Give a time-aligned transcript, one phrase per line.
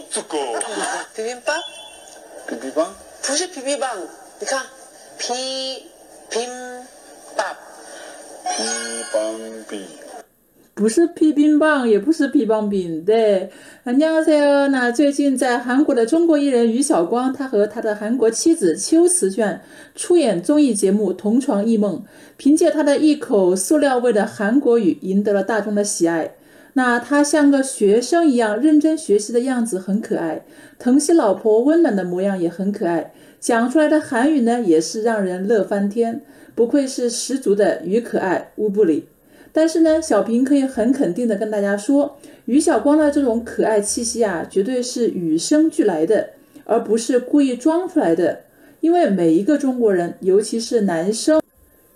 [0.00, 0.38] 这个
[1.14, 1.60] 비빔밥
[2.48, 3.94] 比比棒，不是 비빔밥
[4.40, 4.64] 你看
[5.18, 5.82] 비
[6.30, 7.54] 빔밥
[8.56, 8.64] 比
[9.12, 9.34] 棒
[9.68, 9.84] 比，
[10.74, 13.50] 不是皮冰棒，也不是皮棒饼，对。
[13.84, 14.68] 안녕하세요。
[14.68, 19.60] 那最近在韩国的中国艺人于晓光，他和他的韩国妻子邱瓷炫
[19.94, 21.98] 出演综艺节目《同床异梦》，
[22.38, 26.30] 凭借他的一口塑料味的韩国语，赢得了大众的喜爱。
[26.73, 30.45] 那他像个学生一样认真学习的样子很可爱，
[30.79, 36.21] 疼惜老婆温暖的模样也很可爱，讲出来的韩语呢也是让人乐翻天，
[36.55, 39.07] 不愧是十足的于可爱乌布里。
[39.53, 46.29] 但是呢，小平可以很肯定的跟大家说，于晓光的这种可爱气息啊，绝对是与生俱来的，
[46.63, 48.43] 而不是故意装出来的。
[48.79, 51.41] 因为每一个中国人，尤其是男生，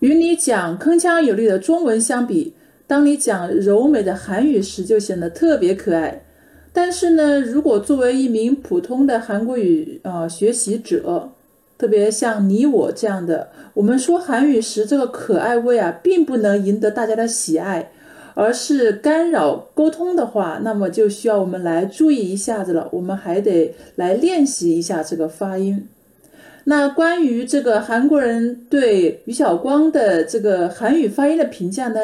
[0.00, 2.52] 与你讲铿锵有力的中文相比，
[2.88, 6.24] 当你讲柔美的韩语时，就显得特别可爱。
[6.72, 11.28] 但是呢，如果作为一名普通的韩国语呃学习者，
[11.76, 17.90] 特别像你我这样的，我们说韩语时，这个可爱味啊，并不能赢得大家的喜爱，
[18.34, 22.88] 而是干扰沟通的话，那么就需要我们来注意一下子了。
[22.92, 25.86] 我们还得来练习一下这个发音。
[26.67, 31.99] 那关于这个韩国人对于晓光的这个韩语发音的评价呢，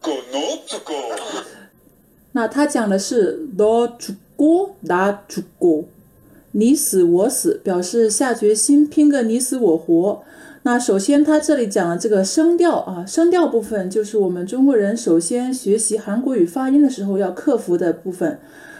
[0.00, 0.92] 个喏这个，
[2.32, 5.84] 那他讲的是너죽고나죽고，
[6.50, 10.24] 你死我死，表示下决心拼个你死我活。
[10.63, 18.37] 那首先他这里讲的这个声调啊，声调部分就是我们中国人首先学习韩国语发音的时候要克服的部分。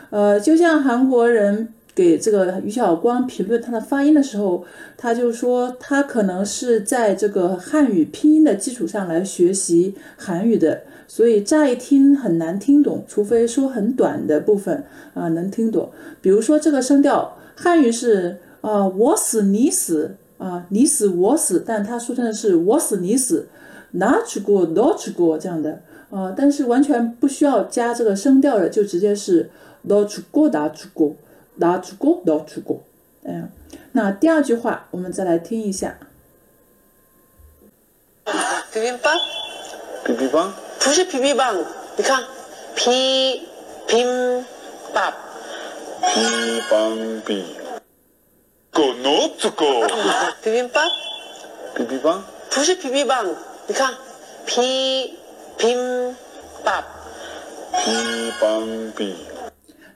[0.09, 4.66] 呃，就像韩国人给这个于晓光评论他的发音的时候，
[4.97, 15.90] 他就说他可能是在这个汉语拼音的基础上来学习韩语的，所以乍一听很难听懂，除非说很短的部分啊、能听懂。
[16.22, 23.47] 比如说这个声调，汉语是啊、我死你死啊，你死我死，但他说成的是我死你死，
[23.91, 29.51] 哪去过哪去过这样的啊，但是完全不需要加这个声调的，就直接是
[29.83, 31.13] 哪去过哪去过
[31.55, 32.81] 哪去过哪去过，
[33.23, 33.49] 哎呀，
[33.91, 35.99] 那第二句话我们再来听一下。
[38.23, 38.33] 啊，
[38.72, 39.13] 皮皮棒，
[40.05, 41.53] 皮皮，不是皮皮棒，
[41.97, 42.23] 你看，
[42.75, 43.41] 皮
[43.88, 44.05] 皮
[44.94, 45.13] 棒，
[46.01, 47.59] 皮棒饼。
[48.79, 49.88] Konotko。
[50.41, 50.88] 皮皮棒。
[51.75, 52.23] 皮皮棒。
[52.50, 53.25] 不是皮皮棒，
[53.67, 53.94] 你看，
[54.45, 55.16] 皮
[55.57, 55.75] 皮
[56.63, 56.81] 棒。
[57.73, 59.16] 皮棒皮。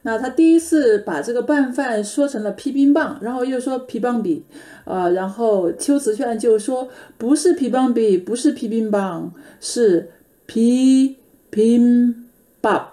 [0.02, 4.44] 那他第一次把这个拌饭说成了皮冰棒，然后又说皮棒比，
[4.84, 10.12] 呃，然后秋瓷炫就说不是皮棒比，不是皮冰棒，是
[10.46, 11.20] 皮
[11.50, 12.28] 冰
[12.60, 12.90] 棒，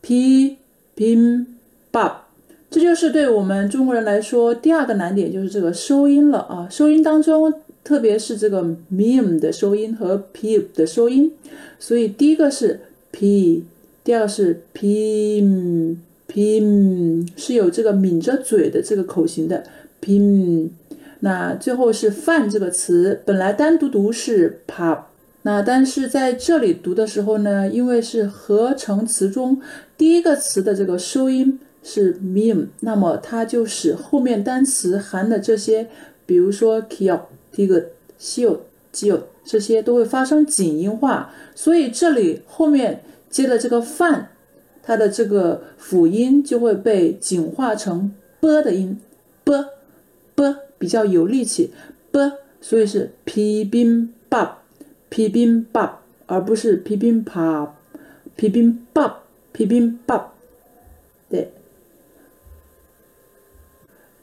[0.00, 0.58] 皮
[0.94, 1.58] 冰
[1.90, 2.26] 棒。
[2.70, 6.68] 这就是对我们中国人来说第二个难点，就是这个收音了啊。
[6.70, 11.32] 收音当中，特别是这个 mim 的收音和 p 的收音，
[11.80, 12.80] 所以第一个是
[13.10, 13.64] p，
[14.04, 15.96] 第二个是 pim
[16.28, 19.64] pim，是有这个抿着嘴的这个口型的
[20.00, 20.68] pim。
[21.22, 25.00] 那最后是饭这个词，本来单独读是 pop，
[25.42, 29.60] 那但是在这里读的时候呢，因为是合成词中
[29.98, 35.88] 第一个词的这个收音是 mim，那么它就使后面单词含的这些，
[36.26, 37.20] 比如说 kyo、
[37.54, 37.86] tig、
[38.20, 38.58] sio、
[38.92, 44.30] gio 这些都会发生紧音化，所以这里后面接的这个饭，
[44.82, 49.00] 它的这个辅音就会被紧化成 b 的音
[49.42, 49.52] ，b
[50.34, 51.72] b 比较有力气
[52.12, 54.50] ，b，所以是 p bin bab
[55.08, 55.90] p bin bab，
[56.26, 57.70] 而不是 p bin pop
[58.36, 59.12] p bin bab
[59.52, 60.24] p bin bab，
[61.28, 61.50] 对。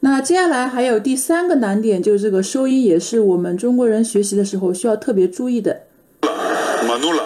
[0.00, 5.82] 那接下来还有第三个难点，就是这个收音，也是我们中国人学习的时候需要特别注意的。
[6.86, 7.24] 马努拉，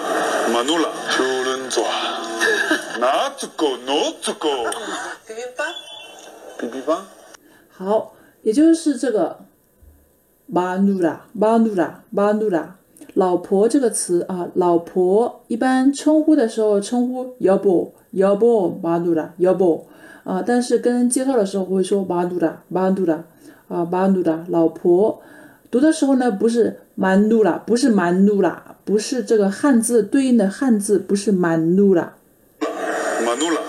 [0.53, 1.85] 马努拉，球轮转，
[2.99, 3.93] 哪只狗，哪
[4.23, 4.49] 只狗，
[5.27, 5.67] 比比方，
[6.59, 7.07] 比比方，
[7.69, 9.41] 好，也就是这个
[10.47, 12.77] 马努拉，马努拉，马努拉。
[13.14, 19.87] 老婆这个词啊，老婆一般称呼的时候称呼姚波，姚波马努拉，姚波
[20.25, 23.23] 啊，但是跟介绍的时候会说马努拉，马努拉
[23.69, 25.20] 啊，马努拉老婆，
[25.70, 32.14] 读的时候呢不是马努拉，不是马努拉，不是这个汉字对应的汉字不是马努拉，
[33.26, 33.61] 马努拉，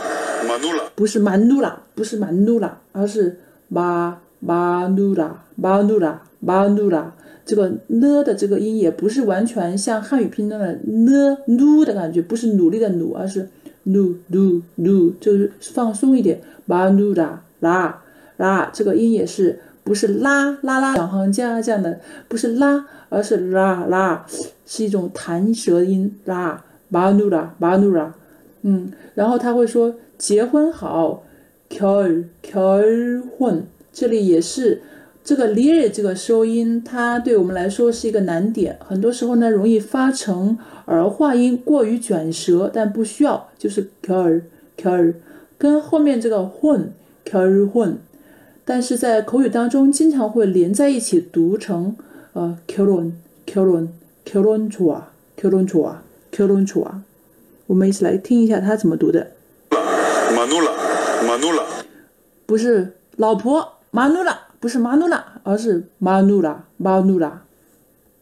[0.48, 4.19] 马努拉，不是马努拉，不是马努拉，而是马。
[4.44, 7.13] 马努拉，马努拉，马努拉。
[7.45, 13.50] 这个呢的这个音也不是完全像汉语拼音的呢努的感觉，不是努力的努，而是
[13.84, 16.42] 努努努，就是放松一点。
[16.66, 18.01] 马努拉拉
[18.38, 24.25] 拉，这个音也是不是拉拉拉小行家这样的，不是拉，而是拉拉，
[24.66, 26.63] 是一种弹舌音拉。
[26.90, 28.13] 马努拉马努拉，
[28.62, 31.24] 嗯，然后他会说结婚好，
[31.69, 34.81] 결결婚，这里也是。
[35.25, 44.42] 这个 lir 这个收音，它对我们来说是一个难点，很多时候呢容易发成儿化音，过于卷舌，但不需要，就是 ker
[44.78, 45.13] ker，
[45.57, 46.92] 跟后面这个混
[47.25, 47.98] ker 混，
[48.66, 51.95] 但是在口语当中经常会连在一起读成
[52.34, 53.13] 呃 kelon
[53.48, 53.88] kelon
[54.25, 55.04] kelon chua
[55.40, 55.95] kelon chua
[56.34, 56.95] kelon chua，
[57.68, 59.31] 我们一起来听一下他怎么读的。
[60.36, 60.74] 马努拉，
[61.25, 61.63] 马努拉，
[62.45, 64.49] 不是老婆马努拉。
[64.61, 67.44] 不是马努拉，而是马努拉，马努拉。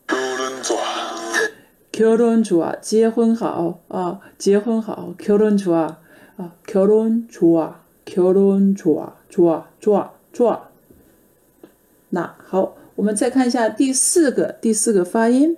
[0.06, 1.48] 결혼좋 아，
[1.90, 5.96] 결혼좋 아， 结婚好啊，结婚好，결혼좋 아，
[6.37, 10.60] 啊，결혼좋 아， 결혼좋 아， 좋 아， 좋 아， 좋 아。
[12.10, 15.56] 那好，我们再看一下第四个，第四个发音。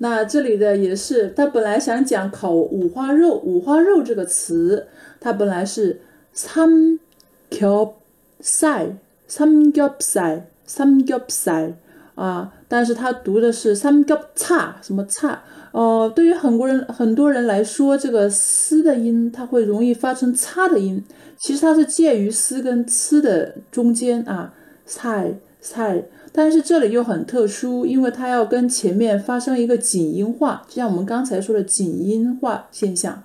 [0.00, 4.86] 那这里的也是，他本来想讲烤五花肉，五花肉这个词，
[5.18, 6.00] 它本来是
[6.32, 11.74] 삼겹살， 삼겹 살， 삼겹살
[12.14, 15.38] 啊，但是他读的是삼겹 차， 什么차？
[15.72, 21.02] 哦，对于很多人很多人来说，这个丝的音，它会容易发成차的音，
[21.38, 24.52] 其实它是介于丝跟츠的中间啊，
[24.86, 26.04] 살 살。
[26.33, 33.21] 但是这里又很特殊，因为它要跟前面发生一个紧音化，就像我们刚才说的紧音化现象。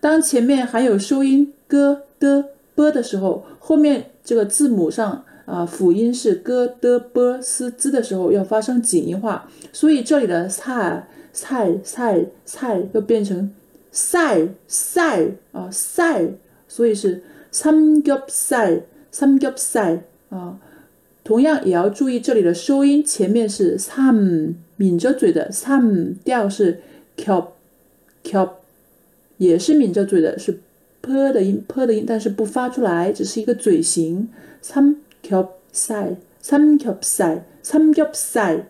[0.00, 2.44] 当前面含有收音咯、的、
[2.74, 9.48] 啵的时候，后面这个字母上啊辅音是咯、的、啵、嘶、滋的时候，要发生紧音化。
[9.72, 13.52] 所以这里的菜菜菜菜要变成
[13.92, 16.26] 赛赛啊赛，
[16.68, 20.00] 所以是三겹 살， 三겹살
[20.30, 20.58] 啊。
[21.26, 26.80] 同样也要注意这里的收音，前面是 some 抿着嘴的 some 调是
[27.16, 27.46] kop
[28.22, 28.50] kop，
[29.36, 30.60] 也是抿着嘴的，是
[31.00, 34.28] p 的音 p 的音，但是不发出来，只是一个嘴型
[34.62, 38.60] some kop sai some kop sai some kop sai，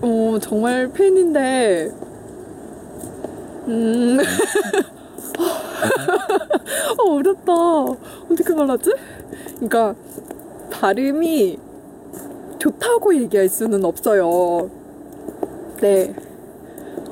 [0.00, 1.92] 어, 정말 팬인데,
[3.68, 4.18] 음,
[6.98, 7.52] 어, 어렵다.
[7.52, 8.90] 어떻게 말하지?
[9.56, 9.94] 그러니까,
[10.70, 11.58] 발음이
[12.58, 14.70] 좋다고 얘기할 수는 없어요.
[15.82, 16.14] 네.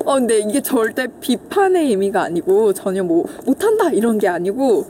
[0.05, 4.85] 어, 근데 이게 절대 비판의 의미가 아니고, 전혀 뭐, 못한다, 이런 게 아니고,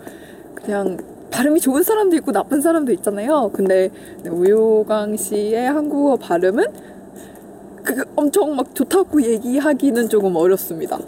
[0.55, 0.97] 그냥,
[1.31, 3.49] 발음이 좋은 사람도 있고 나쁜 사람도 있잖아요.
[3.53, 3.89] 근데
[4.29, 6.65] 우효강 씨의 한국어 발음은
[7.83, 10.99] 그 엄청 막 좋다고 얘기하기는 조금 어렵습니다.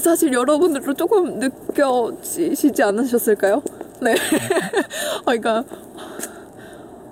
[0.00, 3.62] 사실 여러분들도 조금 느껴지시지 않으셨을까요?
[4.00, 4.14] 네.
[5.24, 5.64] 그러니까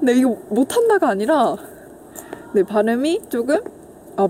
[0.00, 1.56] 네 이거 못한다가 아니라
[2.52, 3.58] 네 발음이 조금
[4.16, 4.28] 아,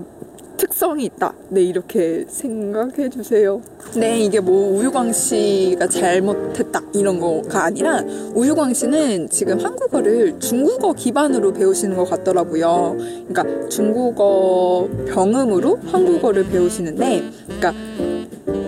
[0.57, 1.33] 특성이 있다.
[1.49, 3.61] 네, 이렇게 생각해 주세요.
[3.94, 11.52] 네, 이게 뭐 우유광 씨가 잘못했다 이런 거가 아니라 우유광 씨는 지금 한국어를 중국어 기반으로
[11.52, 12.96] 배우시는 것 같더라고요.
[13.28, 17.74] 그러니까 중국어 병음으로 한국어를 배우시는데, 그러니까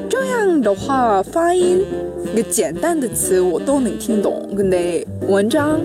[0.09, 1.85] 这样的话发音
[2.33, 5.79] 一个简单的词我都能听懂，근데文章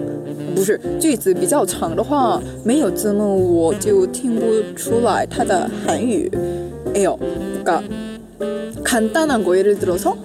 [0.56, 4.46] 不是句子比较长的话，没有字幕我就听不
[4.78, 6.32] 出来它的韩语。
[6.96, 7.18] 哎呦，
[7.63, 7.84] 그러니까
[8.85, 10.17] 간단한 거 예를 들어서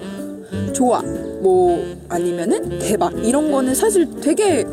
[0.74, 1.02] 좋아
[1.42, 4.66] 뭐 아니면은 대박 이런 거는 사실 되게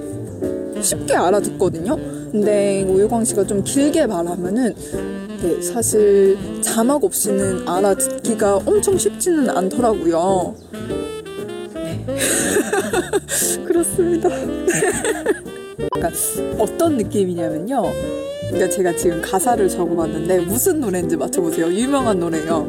[0.81, 1.97] 쉽게 알아듣거든요.
[2.31, 4.75] 근데 우유광 씨가 좀 길게 말하면은
[5.43, 10.55] 네, 사실 자막 없이는 알아듣기가 엄청 쉽지는 않더라고요.
[11.75, 12.05] 네.
[13.65, 14.29] 그렇습니다.
[15.97, 16.13] 약간
[16.59, 17.83] 어떤 느낌이냐면요.
[18.49, 21.73] 그러니까 제가 지금 가사를 적어봤는데 무슨 노래인지 맞춰보세요.
[21.73, 22.69] 유명한 노래요.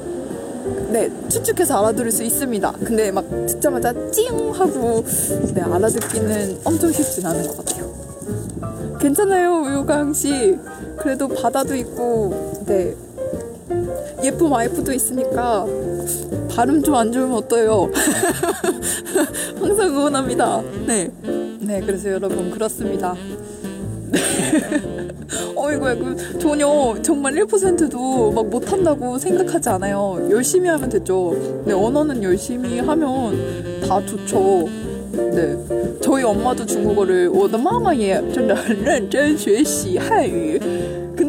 [0.91, 2.71] 네, 추측해서 알아들을 수 있습니다.
[2.83, 5.03] 근데 막 듣자마자 찡 하고
[5.53, 7.91] 네, 알아듣기는 엄청 쉽진 않은 것 같아요.
[8.99, 10.57] 괜찮아요, 우유강 씨.
[10.97, 12.95] 그래도 바다도 있고, 네.
[14.23, 15.65] 예쁜 와이프도 있으니까
[16.53, 17.89] 발음 좀 안 좋으면 어때요?
[19.59, 20.61] 항상 응원합니다.
[20.85, 21.09] 네.
[21.61, 23.15] 네, 그래서 여러분, 그렇습니다.
[25.60, 30.28] 어이구, 그 전혀 정말 1%도 막 못한다고 생각하지 않아요.
[30.30, 31.34] 열심히 하면 됐죠.
[31.64, 34.68] 네, 언어는 열심히 하면 다 좋죠.
[35.12, 35.56] 네,
[36.02, 40.60] 저희 엄마도 중국어를 我的妈妈也真的很认真学习汉语.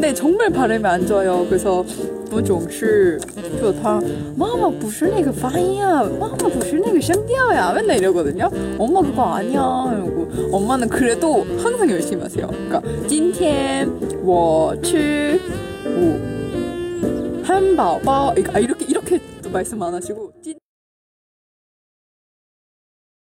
[0.02, 1.46] 근데 정말 발음이 안 좋아요.
[1.48, 1.86] 그래서
[2.30, 3.18] 我总是
[3.62, 4.02] 就他
[4.36, 8.50] 妈妈不是那个发音啊，妈妈不是那个声调呀， 맨날 이러거든요.
[8.78, 9.60] 엄마 그거 아니야.
[9.96, 12.48] 이러고 엄마는 그래도 항상 열심히 하세요.
[12.48, 13.90] 그러니까 今天
[14.24, 15.40] 我吃
[15.86, 16.20] 뭐
[17.44, 20.54] 汉堡包아 이렇게 이렇게 또 말씀 안 하시고 찐